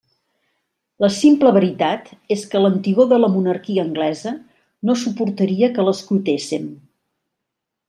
[1.03, 4.35] La simple veritat és que l'antigor de la monarquia anglesa
[4.91, 6.69] no suportaria que l'escrutéssem.